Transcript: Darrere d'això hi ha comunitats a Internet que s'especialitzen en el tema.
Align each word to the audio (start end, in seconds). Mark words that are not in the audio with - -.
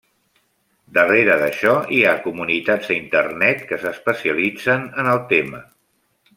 Darrere 0.97 1.35
d'això 1.41 1.73
hi 1.97 1.99
ha 2.07 2.15
comunitats 2.23 2.89
a 2.89 2.95
Internet 3.01 3.63
que 3.73 3.81
s'especialitzen 3.85 4.89
en 5.05 5.15
el 5.17 5.25
tema. 5.35 5.65